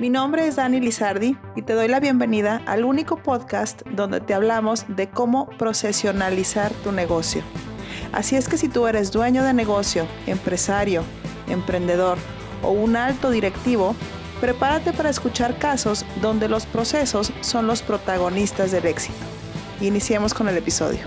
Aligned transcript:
Mi 0.00 0.08
nombre 0.08 0.46
es 0.46 0.56
Dani 0.56 0.80
Lizardi 0.80 1.36
y 1.56 1.60
te 1.60 1.74
doy 1.74 1.86
la 1.86 2.00
bienvenida 2.00 2.62
al 2.64 2.86
único 2.86 3.18
podcast 3.18 3.82
donde 3.88 4.22
te 4.22 4.32
hablamos 4.32 4.86
de 4.88 5.10
cómo 5.10 5.50
procesionalizar 5.58 6.72
tu 6.82 6.90
negocio. 6.90 7.42
Así 8.10 8.34
es 8.34 8.48
que 8.48 8.56
si 8.56 8.70
tú 8.70 8.86
eres 8.86 9.12
dueño 9.12 9.44
de 9.44 9.52
negocio, 9.52 10.06
empresario, 10.26 11.04
emprendedor 11.48 12.16
o 12.62 12.70
un 12.70 12.96
alto 12.96 13.28
directivo, 13.28 13.94
prepárate 14.40 14.94
para 14.94 15.10
escuchar 15.10 15.58
casos 15.58 16.06
donde 16.22 16.48
los 16.48 16.64
procesos 16.64 17.30
son 17.42 17.66
los 17.66 17.82
protagonistas 17.82 18.72
del 18.72 18.86
éxito. 18.86 19.18
Iniciemos 19.82 20.32
con 20.32 20.48
el 20.48 20.56
episodio. 20.56 21.00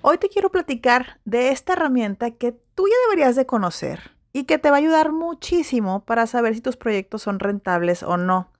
Hoy 0.00 0.18
te 0.18 0.28
quiero 0.28 0.50
platicar 0.50 1.20
de 1.24 1.50
esta 1.50 1.74
herramienta 1.74 2.32
que 2.32 2.50
tú 2.74 2.88
ya 2.88 2.96
deberías 3.08 3.36
de 3.36 3.46
conocer 3.46 4.20
y 4.32 4.44
que 4.44 4.58
te 4.58 4.70
va 4.70 4.76
a 4.76 4.80
ayudar 4.80 5.12
muchísimo 5.12 6.04
para 6.04 6.26
saber 6.26 6.54
si 6.54 6.60
tus 6.60 6.76
proyectos 6.76 7.22
son 7.22 7.38
rentables 7.38 8.02
o 8.02 8.16
no. 8.16 8.50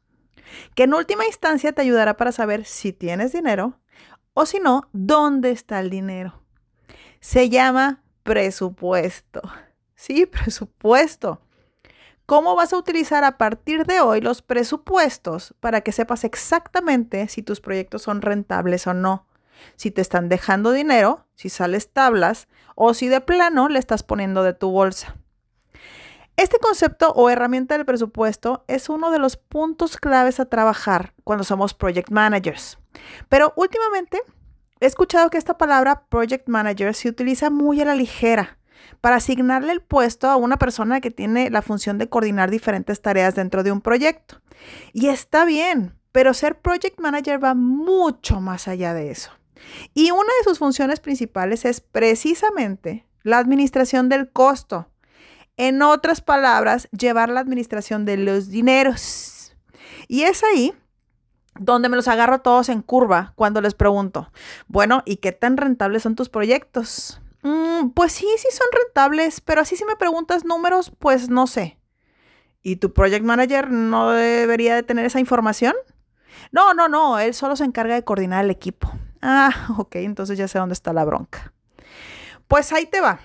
Que 0.75 0.85
en 0.85 0.95
última 0.95 1.27
instancia 1.27 1.73
te 1.73 1.83
ayudará 1.83 2.17
para 2.17 2.33
saber 2.33 2.65
si 2.65 2.93
tienes 2.93 3.33
dinero 3.33 3.79
o 4.35 4.47
si 4.47 4.59
no, 4.59 4.89
dónde 4.93 5.51
está 5.51 5.81
el 5.81 5.91
dinero. 5.91 6.43
Se 7.21 7.49
llama 7.49 8.03
presupuesto. 8.23 9.43
Sí, 9.95 10.27
presupuesto. 10.27 11.41
¿Cómo 12.27 12.57
vas 12.57 12.73
a 12.73 12.77
utilizar 12.77 13.23
a 13.23 13.39
partir 13.39 13.87
de 13.87 14.01
hoy 14.01 14.21
los 14.21 14.43
presupuestos 14.43 15.55
para 15.61 15.83
que 15.83 15.93
sepas 15.93 16.25
exactamente 16.25 17.29
si 17.29 17.45
tus 17.45 17.61
proyectos 17.61 18.03
son 18.03 18.21
rentables 18.21 18.89
o 18.89 18.95
no? 18.95 19.29
Si 19.77 19.93
te 19.93 20.01
están 20.01 20.29
dejando 20.29 20.73
dinero, 20.73 21.29
si 21.37 21.51
sales 21.51 21.93
tablas 21.93 22.49
o 22.75 22.95
si 22.95 23.07
de 23.07 23.21
plano 23.21 23.69
le 23.69 23.79
estás 23.79 24.03
poniendo 24.03 24.43
de 24.43 24.55
tu 24.55 24.73
bolsa. 24.73 25.22
Este 26.43 26.59
concepto 26.59 27.13
o 27.13 27.31
herramienta 27.31 27.77
del 27.77 27.87
presupuesto 27.87 28.65
es 28.67 28.89
uno 28.89 29.13
de 29.13 29.21
los 29.21 29.37
puntos 29.37 29.97
claves 29.97 30.41
a 30.41 30.47
trabajar 30.47 31.15
cuando 31.23 31.45
somos 31.45 31.73
project 31.73 32.11
managers. 32.11 32.81
Pero 33.29 33.53
últimamente 33.55 34.21
he 34.81 34.87
escuchado 34.87 35.31
que 35.31 35.39
esta 35.39 35.57
palabra 35.57 36.07
project 36.09 36.49
manager 36.49 36.97
se 36.97 37.09
utiliza 37.09 37.49
muy 37.49 37.81
a 37.81 37.85
la 37.85 37.95
ligera 37.95 38.59
para 39.01 39.17
asignarle 39.17 39.71
el 39.71 39.83
puesto 39.83 40.29
a 40.29 40.35
una 40.35 40.57
persona 40.57 41.01
que 41.01 41.13
tiene 41.13 41.49
la 41.49 41.63
función 41.63 41.97
de 41.97 42.09
coordinar 42.09 42.51
diferentes 42.51 43.01
tareas 43.01 43.37
dentro 43.37 43.63
de 43.63 43.71
un 43.71 43.81
proyecto. 43.81 44.41
Y 44.93 45.11
está 45.11 45.45
bien, 45.45 45.95
pero 46.11 46.35
ser 46.35 46.61
project 46.61 46.99
manager 46.99 47.43
va 47.43 47.55
mucho 47.55 48.41
más 48.41 48.67
allá 48.67 48.95
de 48.95 49.13
eso. 49.13 49.31
Y 49.95 50.11
una 50.11 50.33
de 50.41 50.45
sus 50.45 50.59
funciones 50.59 50.99
principales 50.99 51.65
es 51.65 51.81
precisamente 51.81 53.07
la 53.23 53.39
administración 53.39 54.09
del 54.09 54.29
costo 54.33 54.89
en 55.57 55.83
otras 55.83 56.21
palabras, 56.21 56.89
llevar 56.91 57.29
la 57.29 57.41
administración 57.41 58.05
de 58.05 58.17
los 58.17 58.49
dineros. 58.49 59.55
Y 60.09 60.23
es 60.23 60.43
ahí 60.45 60.75
donde 61.59 61.89
me 61.89 61.97
los 61.97 62.09
agarro 62.09 62.41
todos 62.41 62.69
en 62.69 62.83
curva 62.83 63.33
cuando 63.37 63.61
les 63.61 63.75
pregunto, 63.75 64.33
bueno, 64.69 65.03
¿y 65.05 65.17
qué 65.17 65.33
tan 65.33 65.57
rentables 65.57 66.03
son 66.03 66.17
tus 66.17 66.29
proyectos? 66.29 67.21
Mm, 67.43 67.91
pues 67.91 68.13
sí, 68.13 68.27
sí 68.39 68.49
son 68.51 68.67
rentables, 68.73 69.41
pero 69.41 69.61
así 69.61 69.77
si 69.77 69.85
me 69.85 69.97
preguntas 69.97 70.45
números, 70.45 70.93
pues 70.99 71.29
no 71.29 71.47
sé. 71.47 71.79
¿Y 72.63 72.77
tu 72.77 72.93
project 72.93 73.25
manager 73.25 73.71
no 73.71 74.11
debería 74.11 74.75
de 74.75 74.83
tener 74.83 75.05
esa 75.05 75.21
información? 75.21 75.75
No, 76.53 76.75
no, 76.75 76.89
no, 76.89 77.19
él 77.19 77.35
solo 77.35 77.57
se 77.57 77.65
encarga 77.65 77.95
de 77.95 78.05
coordinar 78.05 78.45
el 78.45 78.51
equipo. 78.51 78.91
Ah, 79.21 79.51
ok, 79.79 79.97
entonces 79.97 80.39
ya 80.39 80.49
sé 80.49 80.59
dónde 80.59 80.75
está 80.75 80.93
la 80.93 81.05
bronca. 81.05 81.53
Pues 82.49 82.73
ahí 82.73 82.87
te 82.87 83.01
va. 83.01 83.21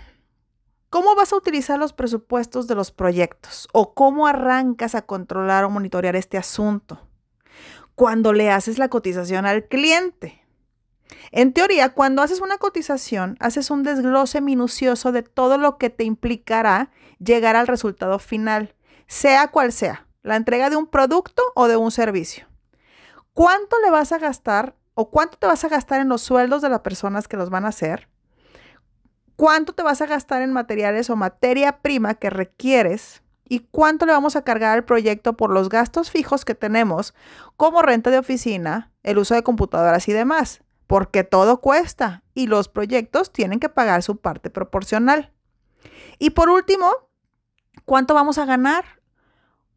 ¿Cómo 0.89 1.15
vas 1.15 1.33
a 1.33 1.35
utilizar 1.35 1.77
los 1.77 1.91
presupuestos 1.91 2.65
de 2.67 2.75
los 2.75 2.91
proyectos? 2.91 3.67
¿O 3.73 3.93
cómo 3.93 4.25
arrancas 4.25 4.95
a 4.95 5.01
controlar 5.01 5.65
o 5.65 5.69
monitorear 5.69 6.15
este 6.15 6.37
asunto? 6.37 7.01
Cuando 7.93 8.31
le 8.31 8.51
haces 8.51 8.77
la 8.77 8.87
cotización 8.87 9.45
al 9.45 9.65
cliente. 9.65 10.45
En 11.31 11.51
teoría, 11.51 11.89
cuando 11.89 12.21
haces 12.21 12.39
una 12.39 12.57
cotización, 12.57 13.35
haces 13.41 13.69
un 13.69 13.83
desglose 13.83 14.39
minucioso 14.39 15.11
de 15.11 15.23
todo 15.23 15.57
lo 15.57 15.77
que 15.77 15.89
te 15.89 16.05
implicará 16.05 16.89
llegar 17.19 17.57
al 17.57 17.67
resultado 17.67 18.17
final, 18.17 18.73
sea 19.07 19.49
cual 19.49 19.73
sea, 19.73 20.07
la 20.23 20.37
entrega 20.37 20.69
de 20.69 20.77
un 20.77 20.87
producto 20.87 21.43
o 21.55 21.67
de 21.67 21.75
un 21.75 21.91
servicio. 21.91 22.47
¿Cuánto 23.33 23.77
le 23.81 23.89
vas 23.89 24.13
a 24.13 24.19
gastar 24.19 24.75
o 24.93 25.09
cuánto 25.09 25.37
te 25.37 25.47
vas 25.47 25.65
a 25.65 25.69
gastar 25.69 25.99
en 25.99 26.09
los 26.09 26.21
sueldos 26.21 26.61
de 26.61 26.69
las 26.69 26.79
personas 26.79 27.27
que 27.27 27.37
los 27.37 27.49
van 27.49 27.65
a 27.65 27.69
hacer? 27.69 28.07
Cuánto 29.37 29.71
te 29.73 29.83
vas 29.83 30.01
a 30.01 30.07
gastar 30.07 30.41
en 30.41 30.51
materiales 30.51 31.09
o 31.09 31.15
materia 31.15 31.79
prima 31.79 32.15
que 32.15 32.29
requieres 32.29 33.21
y 33.47 33.59
cuánto 33.71 34.05
le 34.05 34.11
vamos 34.11 34.35
a 34.35 34.41
cargar 34.41 34.75
al 34.75 34.83
proyecto 34.83 35.37
por 35.37 35.51
los 35.51 35.69
gastos 35.69 36.11
fijos 36.11 36.43
que 36.43 36.55
tenemos, 36.55 37.13
como 37.55 37.81
renta 37.81 38.09
de 38.09 38.17
oficina, 38.17 38.91
el 39.03 39.19
uso 39.19 39.35
de 39.35 39.43
computadoras 39.43 40.09
y 40.09 40.11
demás, 40.11 40.63
porque 40.85 41.23
todo 41.23 41.61
cuesta 41.61 42.23
y 42.33 42.47
los 42.47 42.67
proyectos 42.67 43.31
tienen 43.31 43.61
que 43.61 43.69
pagar 43.69 44.03
su 44.03 44.17
parte 44.17 44.49
proporcional. 44.49 45.31
Y 46.19 46.31
por 46.31 46.49
último, 46.49 46.91
¿cuánto 47.85 48.13
vamos 48.15 48.39
a 48.39 48.45
ganar? 48.45 48.83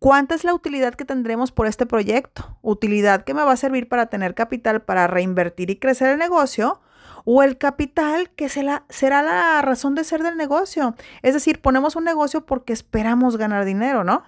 ¿Cuánta 0.01 0.35
es 0.35 0.45
la 0.45 0.55
utilidad 0.55 0.95
que 0.95 1.05
tendremos 1.05 1.53
por 1.53 1.67
este 1.67 1.85
proyecto? 1.85 2.59
Utilidad 2.63 3.25
que 3.25 3.35
me 3.35 3.43
va 3.43 3.53
a 3.53 3.57
servir 3.57 3.89
para 3.89 4.07
tener 4.07 4.35
capital 4.35 4.83
para 4.83 5.07
reinvertir 5.07 5.69
y 5.69 5.79
crecer 5.79 6.09
el 6.09 6.19
negocio 6.19 6.81
o 7.25 7.43
el 7.43 7.59
capital 7.59 8.31
que 8.31 8.49
será 8.49 8.85
la 9.23 9.63
razón 9.63 9.95
de 9.95 10.05
ser 10.05 10.23
del 10.23 10.37
negocio. 10.37 10.95
Es 11.23 11.35
decir, 11.35 11.61
ponemos 11.61 11.97
un 11.97 12.05
negocio 12.05 12.47
porque 12.47 12.73
esperamos 12.73 13.37
ganar 13.37 13.65
dinero, 13.65 14.05
¿no? 14.05 14.25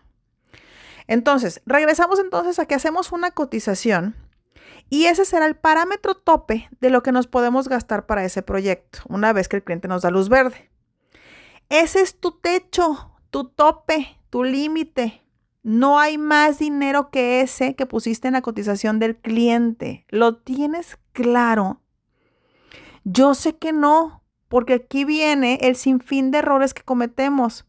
Entonces, 1.07 1.61
regresamos 1.67 2.19
entonces 2.21 2.59
a 2.59 2.67
que 2.67 2.75
hacemos 2.75 3.13
una 3.13 3.33
cotización 3.33 4.17
y 4.89 5.07
ese 5.07 5.25
será 5.25 5.47
el 5.47 5.57
parámetro 5.57 6.15
tope 6.15 6.69
de 6.81 6.91
lo 6.91 7.03
que 7.03 7.13
nos 7.13 7.27
podemos 7.27 7.69
gastar 7.69 8.07
para 8.07 8.25
ese 8.25 8.43
proyecto, 8.43 9.01
una 9.09 9.33
vez 9.33 9.49
que 9.49 9.57
el 9.57 9.65
cliente 9.65 9.89
nos 9.89 10.03
da 10.03 10.11
luz 10.11 10.29
verde. 10.29 10.71
Ese 11.69 12.01
es 12.01 12.21
tu 12.21 12.33
techo, 12.33 13.11
tu 13.31 13.45
tope, 13.45 14.19
tu 14.31 14.45
límite. 14.45 15.23
No 15.63 15.99
hay 15.99 16.19
más 16.19 16.59
dinero 16.59 17.11
que 17.11 17.41
ese 17.41 17.75
que 17.75 17.87
pusiste 17.87 18.29
en 18.29 18.35
la 18.35 18.43
cotización 18.43 18.99
del 18.99 19.17
cliente. 19.17 20.05
¿Lo 20.09 20.37
tienes 20.37 20.99
claro? 21.13 21.82
Yo 23.05 23.35
sé 23.35 23.57
que 23.57 23.73
no, 23.73 24.23
porque 24.49 24.75
aquí 24.75 25.05
viene 25.05 25.59
el 25.63 25.77
sinfín 25.77 26.31
de 26.31 26.39
errores 26.39 26.75
que 26.75 26.83
cometemos, 26.83 27.67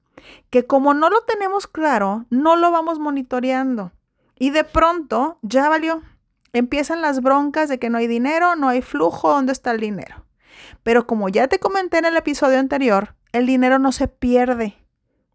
que 0.50 0.66
como 0.66 0.94
no 0.94 1.10
lo 1.10 1.22
tenemos 1.22 1.68
claro, 1.68 2.26
no 2.30 2.56
lo 2.56 2.72
vamos 2.72 3.00
monitoreando. 3.00 3.92
Y 4.38 4.52
de 4.52 4.64
pronto 4.64 5.40
ya 5.42 5.70
valió. 5.70 6.02
Empiezan 6.52 7.02
las 7.02 7.22
broncas 7.22 7.68
de 7.70 7.80
que 7.80 7.90
no 7.90 7.98
hay 7.98 8.08
dinero, 8.08 8.56
no 8.56 8.70
hay 8.70 8.82
flujo, 8.82 9.30
¿dónde 9.30 9.54
está 9.54 9.72
el 9.72 9.80
dinero? 9.80 10.26
Pero 10.84 11.08
como 11.08 11.30
ya 11.30 11.48
te 11.48 11.60
comenté 11.60 11.98
en 11.98 12.06
el 12.06 12.16
episodio 12.16 12.60
anterior, 12.60 13.16
el 13.32 13.48
dinero 13.48 13.80
no 13.80 13.92
se 13.92 14.08
pierde, 14.08 14.78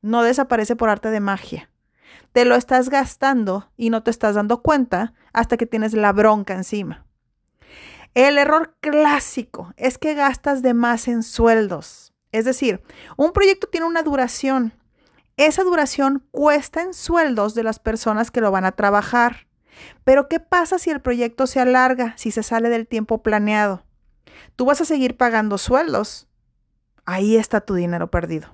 no 0.00 0.22
desaparece 0.22 0.76
por 0.76 0.90
arte 0.90 1.10
de 1.10 1.20
magia. 1.20 1.70
Te 2.32 2.44
lo 2.44 2.54
estás 2.54 2.88
gastando 2.88 3.72
y 3.76 3.90
no 3.90 4.04
te 4.04 4.12
estás 4.12 4.36
dando 4.36 4.62
cuenta 4.62 5.14
hasta 5.32 5.56
que 5.56 5.66
tienes 5.66 5.94
la 5.94 6.12
bronca 6.12 6.54
encima. 6.54 7.07
El 8.18 8.36
error 8.36 8.74
clásico 8.80 9.72
es 9.76 9.96
que 9.96 10.14
gastas 10.14 10.60
de 10.60 10.74
más 10.74 11.06
en 11.06 11.22
sueldos. 11.22 12.12
Es 12.32 12.44
decir, 12.44 12.82
un 13.16 13.32
proyecto 13.32 13.68
tiene 13.68 13.86
una 13.86 14.02
duración. 14.02 14.72
Esa 15.36 15.62
duración 15.62 16.26
cuesta 16.32 16.82
en 16.82 16.94
sueldos 16.94 17.54
de 17.54 17.62
las 17.62 17.78
personas 17.78 18.32
que 18.32 18.40
lo 18.40 18.50
van 18.50 18.64
a 18.64 18.72
trabajar. 18.72 19.46
Pero 20.02 20.26
¿qué 20.26 20.40
pasa 20.40 20.80
si 20.80 20.90
el 20.90 21.00
proyecto 21.00 21.46
se 21.46 21.60
alarga, 21.60 22.14
si 22.16 22.32
se 22.32 22.42
sale 22.42 22.68
del 22.70 22.88
tiempo 22.88 23.22
planeado? 23.22 23.84
Tú 24.56 24.64
vas 24.64 24.80
a 24.80 24.84
seguir 24.84 25.16
pagando 25.16 25.56
sueldos. 25.56 26.26
Ahí 27.04 27.36
está 27.36 27.60
tu 27.60 27.74
dinero 27.74 28.10
perdido. 28.10 28.52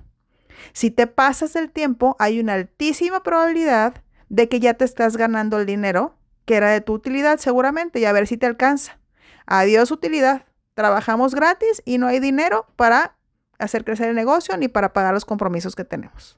Si 0.73 0.91
te 0.91 1.07
pasas 1.07 1.53
del 1.53 1.71
tiempo, 1.71 2.15
hay 2.19 2.39
una 2.39 2.53
altísima 2.53 3.23
probabilidad 3.23 4.03
de 4.29 4.47
que 4.47 4.59
ya 4.59 4.75
te 4.75 4.85
estás 4.85 5.17
ganando 5.17 5.57
el 5.57 5.65
dinero 5.65 6.15
que 6.45 6.53
era 6.53 6.69
de 6.69 6.81
tu 6.81 6.93
utilidad 6.93 7.39
seguramente 7.39 7.99
y 7.99 8.05
a 8.05 8.13
ver 8.13 8.27
si 8.27 8.37
te 8.37 8.45
alcanza. 8.45 8.99
Adiós 9.45 9.91
utilidad. 9.91 10.45
Trabajamos 10.73 11.35
gratis 11.35 11.81
y 11.85 11.97
no 11.97 12.07
hay 12.07 12.19
dinero 12.19 12.67
para 12.75 13.15
hacer 13.59 13.85
crecer 13.85 14.09
el 14.09 14.15
negocio 14.15 14.57
ni 14.57 14.67
para 14.67 14.93
pagar 14.93 15.13
los 15.13 15.25
compromisos 15.25 15.75
que 15.75 15.85
tenemos. 15.85 16.37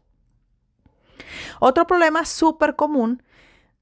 Otro 1.60 1.88
problema 1.88 2.26
súper 2.26 2.76
común 2.76 3.24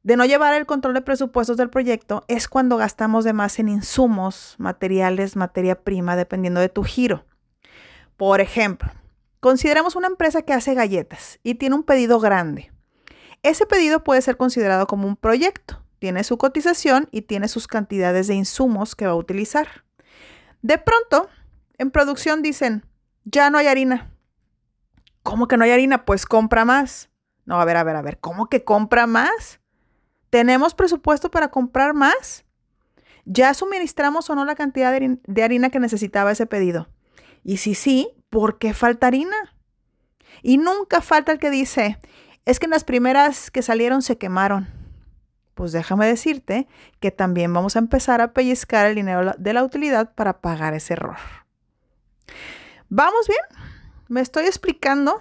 de 0.03 0.17
no 0.17 0.25
llevar 0.25 0.53
el 0.53 0.65
control 0.65 0.93
de 0.93 1.01
presupuestos 1.01 1.57
del 1.57 1.69
proyecto 1.69 2.23
es 2.27 2.47
cuando 2.47 2.77
gastamos 2.77 3.25
de 3.25 3.33
más 3.33 3.57
en 3.59 3.69
insumos, 3.69 4.55
materiales, 4.59 5.35
materia 5.35 5.81
prima, 5.83 6.15
dependiendo 6.15 6.59
de 6.59 6.69
tu 6.69 6.83
giro. 6.83 7.25
Por 8.15 8.39
ejemplo, 8.39 8.91
consideremos 9.39 9.95
una 9.95 10.07
empresa 10.07 10.43
que 10.43 10.53
hace 10.53 10.73
galletas 10.73 11.39
y 11.43 11.55
tiene 11.55 11.75
un 11.75 11.83
pedido 11.83 12.19
grande. 12.19 12.71
Ese 13.43 13.65
pedido 13.65 14.03
puede 14.03 14.21
ser 14.21 14.37
considerado 14.37 14.87
como 14.87 15.07
un 15.07 15.15
proyecto 15.15 15.84
tiene 16.05 16.23
su 16.23 16.37
cotización 16.37 17.09
y 17.09 17.23
tiene 17.23 17.47
sus 17.47 17.65
cantidades 17.65 18.27
de 18.27 18.35
insumos 18.35 18.95
que 18.95 19.07
va 19.07 19.13
a 19.13 19.15
utilizar. 19.15 19.85
De 20.61 20.77
pronto, 20.77 21.31
en 21.79 21.89
producción 21.89 22.43
dicen, 22.43 22.85
ya 23.23 23.49
no 23.49 23.57
hay 23.57 23.65
harina. 23.65 24.11
¿Cómo 25.23 25.47
que 25.47 25.57
no 25.57 25.63
hay 25.63 25.71
harina? 25.71 26.05
Pues 26.05 26.27
compra 26.27 26.63
más. 26.63 27.09
No, 27.45 27.59
a 27.59 27.65
ver, 27.65 27.77
a 27.77 27.83
ver, 27.83 27.95
a 27.95 28.03
ver, 28.03 28.19
¿cómo 28.19 28.49
que 28.49 28.63
compra 28.63 29.07
más? 29.07 29.59
¿Tenemos 30.29 30.75
presupuesto 30.75 31.31
para 31.31 31.47
comprar 31.47 31.95
más? 31.95 32.45
¿Ya 33.25 33.51
suministramos 33.55 34.29
o 34.29 34.35
no 34.35 34.45
la 34.45 34.53
cantidad 34.53 34.93
de, 34.93 35.43
harina 35.43 35.71
que 35.71 35.79
necesitaba 35.79 36.33
ese 36.33 36.45
pedido? 36.45 36.87
Y 37.43 37.57
si 37.57 37.73
sí, 37.73 38.09
¿por 38.29 38.59
qué 38.59 38.75
falta 38.75 39.07
harina? 39.07 39.55
Y 40.43 40.59
nunca 40.59 41.01
falta 41.01 41.31
el 41.31 41.39
que 41.39 41.49
dice, 41.49 41.97
es 42.45 42.59
que 42.59 42.65
en 42.65 42.71
las 42.73 42.83
primeras 42.83 43.49
que 43.49 43.63
salieron 43.63 44.03
se 44.03 44.19
quemaron. 44.19 44.84
Pues 45.55 45.71
déjame 45.71 46.05
decirte 46.05 46.67
que 46.99 47.11
también 47.11 47.51
vamos 47.53 47.75
a 47.75 47.79
empezar 47.79 48.21
a 48.21 48.33
pellizcar 48.33 48.85
el 48.85 48.95
dinero 48.95 49.33
de 49.37 49.53
la 49.53 49.63
utilidad 49.63 50.13
para 50.13 50.41
pagar 50.41 50.73
ese 50.73 50.93
error. 50.93 51.17
¿Vamos 52.89 53.27
bien? 53.27 53.63
¿Me 54.07 54.21
estoy 54.21 54.45
explicando? 54.45 55.19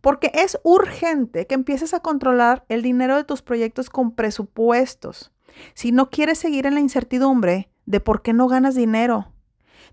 Porque 0.00 0.30
es 0.34 0.60
urgente 0.62 1.46
que 1.46 1.54
empieces 1.54 1.94
a 1.94 2.00
controlar 2.00 2.64
el 2.68 2.82
dinero 2.82 3.16
de 3.16 3.24
tus 3.24 3.42
proyectos 3.42 3.90
con 3.90 4.14
presupuestos. 4.14 5.32
Si 5.72 5.92
no 5.92 6.10
quieres 6.10 6.38
seguir 6.38 6.66
en 6.66 6.74
la 6.74 6.80
incertidumbre 6.80 7.70
de 7.86 8.00
por 8.00 8.22
qué 8.22 8.32
no 8.32 8.48
ganas 8.48 8.74
dinero. 8.74 9.32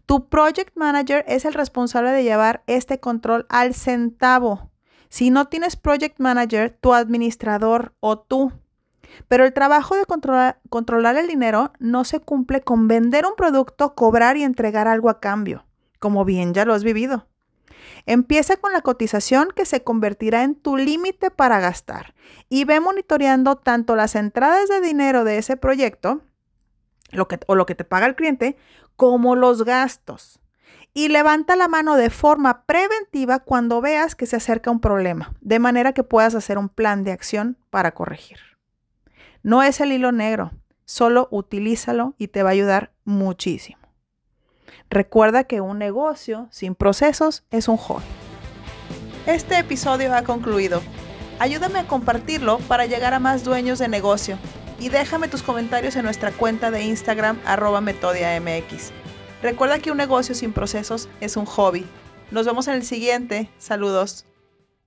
Tu 0.05 0.27
project 0.27 0.75
manager 0.75 1.23
es 1.27 1.45
el 1.45 1.53
responsable 1.53 2.11
de 2.11 2.23
llevar 2.23 2.63
este 2.67 2.99
control 2.99 3.45
al 3.49 3.73
centavo. 3.73 4.71
Si 5.09 5.29
no 5.29 5.47
tienes 5.47 5.75
project 5.75 6.19
manager, 6.19 6.77
tu 6.81 6.93
administrador 6.93 7.93
o 7.99 8.19
tú. 8.19 8.51
Pero 9.27 9.45
el 9.45 9.53
trabajo 9.53 9.95
de 9.95 10.05
controlar, 10.05 11.15
el 11.17 11.27
dinero 11.27 11.73
no 11.79 12.03
se 12.03 12.19
cumple 12.19 12.61
con 12.61 12.87
vender 12.87 13.25
un 13.25 13.35
producto, 13.35 13.95
cobrar 13.95 14.37
y 14.37 14.43
entregar 14.43 14.87
algo 14.87 15.09
a 15.09 15.19
cambio, 15.19 15.65
como 15.99 16.25
bien 16.25 16.53
ya 16.53 16.65
lo 16.65 16.73
has 16.73 16.83
vivido. 16.83 17.27
Empieza 18.05 18.57
con 18.57 18.73
la 18.73 18.81
cotización 18.81 19.49
que 19.55 19.65
se 19.65 19.83
convertirá 19.83 20.43
en 20.43 20.55
tu 20.55 20.77
límite 20.77 21.31
para 21.31 21.59
gastar 21.59 22.13
y 22.49 22.65
ve 22.65 22.79
monitoreando 22.79 23.57
tanto 23.57 23.95
las 23.95 24.15
entradas 24.15 24.69
de 24.69 24.81
dinero 24.81 25.23
de 25.23 25.37
ese 25.37 25.57
proyecto 25.57 26.21
lo 27.11 27.27
que, 27.27 27.39
o 27.47 27.55
lo 27.55 27.65
que 27.65 27.75
te 27.75 27.83
paga 27.83 28.05
el 28.05 28.15
cliente 28.15 28.57
como 28.95 29.35
los 29.35 29.63
gastos. 29.63 30.39
Y 30.93 31.07
levanta 31.07 31.55
la 31.55 31.67
mano 31.67 31.95
de 31.95 32.09
forma 32.09 32.65
preventiva 32.65 33.39
cuando 33.39 33.79
veas 33.79 34.15
que 34.15 34.25
se 34.25 34.35
acerca 34.35 34.71
un 34.71 34.81
problema, 34.81 35.33
de 35.39 35.59
manera 35.59 35.93
que 35.93 36.03
puedas 36.03 36.35
hacer 36.35 36.57
un 36.57 36.67
plan 36.67 37.03
de 37.03 37.11
acción 37.11 37.57
para 37.69 37.93
corregir. 37.93 38.50
No 39.43 39.63
es 39.63 39.81
el 39.81 39.91
hilo 39.91 40.11
negro, 40.11 40.51
solo 40.85 41.27
utilízalo 41.31 42.13
y 42.17 42.27
te 42.27 42.43
va 42.43 42.49
a 42.49 42.53
ayudar 42.53 42.91
muchísimo. 43.05 43.79
Recuerda 44.89 45.45
que 45.45 45.61
un 45.61 45.79
negocio 45.79 46.47
sin 46.51 46.75
procesos 46.75 47.43
es 47.49 47.67
un 47.67 47.77
hobby. 47.77 48.03
Este 49.25 49.57
episodio 49.57 50.13
ha 50.13 50.23
concluido. 50.23 50.81
Ayúdame 51.39 51.79
a 51.79 51.87
compartirlo 51.87 52.59
para 52.67 52.85
llegar 52.85 53.13
a 53.13 53.19
más 53.19 53.43
dueños 53.43 53.79
de 53.79 53.87
negocio 53.87 54.37
y 54.79 54.89
déjame 54.89 55.27
tus 55.27 55.41
comentarios 55.43 55.95
en 55.95 56.03
nuestra 56.03 56.31
cuenta 56.31 56.69
de 56.69 56.83
Instagram 56.83 57.39
arroba 57.45 57.81
metodiamx. 57.81 58.91
Recuerda 59.41 59.79
que 59.79 59.91
un 59.91 59.97
negocio 59.97 60.35
sin 60.35 60.53
procesos 60.53 61.09
es 61.19 61.35
un 61.35 61.45
hobby. 61.45 61.85
Nos 62.29 62.45
vemos 62.45 62.67
en 62.67 62.75
el 62.75 62.83
siguiente. 62.83 63.49
Saludos. 63.57 64.25